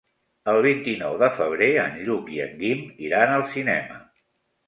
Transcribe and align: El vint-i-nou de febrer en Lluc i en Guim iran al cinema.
El 0.51 0.59
vint-i-nou 0.65 1.17
de 1.23 1.27
febrer 1.39 1.67
en 1.83 1.99
Lluc 2.07 2.33
i 2.37 2.41
en 2.47 2.57
Guim 2.63 2.81
iran 3.09 3.35
al 3.35 3.47
cinema. 3.57 4.01